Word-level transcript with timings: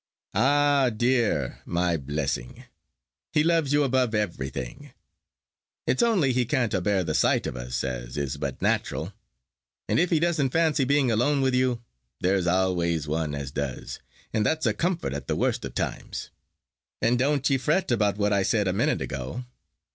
"Ah, 0.33 0.89
dear, 0.89 1.61
my 1.63 1.95
blessing, 1.95 2.63
he 3.33 3.43
loves 3.43 3.71
you 3.71 3.83
above 3.83 4.15
everything. 4.15 4.91
It's 5.85 6.01
only 6.01 6.33
he 6.33 6.43
can't 6.43 6.73
a 6.73 6.81
bear 6.81 7.03
the 7.03 7.13
sight 7.13 7.45
of 7.45 7.55
us, 7.55 7.83
as 7.83 8.17
is 8.17 8.37
but 8.37 8.63
natural. 8.63 9.13
And 9.87 9.99
if 9.99 10.09
he 10.09 10.19
doesn't 10.19 10.49
fancy 10.53 10.85
being 10.85 11.11
alone 11.11 11.39
with 11.41 11.53
you, 11.53 11.83
there's 12.19 12.47
always 12.47 13.07
one 13.07 13.35
as 13.35 13.51
does, 13.51 13.99
and 14.33 14.43
that's 14.43 14.65
a 14.65 14.73
comfort 14.73 15.13
at 15.13 15.27
the 15.27 15.35
worst 15.35 15.63
of 15.65 15.75
times. 15.75 16.31
And 16.99 17.19
don't 17.19 17.47
ye 17.47 17.59
fret 17.59 17.91
about 17.91 18.17
what 18.17 18.33
I 18.33 18.41
said 18.41 18.67
a 18.67 18.73
minute 18.73 19.01
ago. 19.03 19.45